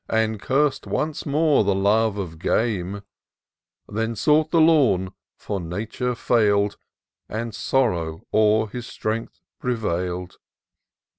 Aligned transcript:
And 0.09 0.41
curs'd 0.41 0.87
once 0.87 1.27
more 1.27 1.63
the 1.63 1.75
love 1.75 2.17
of 2.17 2.39
game; 2.39 3.03
Then 3.87 4.15
sought 4.15 4.49
the 4.49 4.59
lawn, 4.59 5.11
for 5.37 5.59
Nature 5.59 6.15
&il'd. 6.27 6.75
And 7.29 7.53
sorrow 7.53 8.25
o'er 8.33 8.67
his 8.69 8.87
strength 8.87 9.41
prevail'd. 9.59 10.37